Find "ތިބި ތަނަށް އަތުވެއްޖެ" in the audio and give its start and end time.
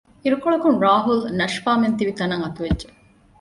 1.97-2.87